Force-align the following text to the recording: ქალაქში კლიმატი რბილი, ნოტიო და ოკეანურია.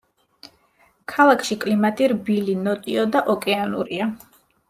ქალაქში 1.11 1.57
კლიმატი 1.65 2.09
რბილი, 2.13 2.57
ნოტიო 2.69 3.05
და 3.17 3.23
ოკეანურია. 3.35 4.11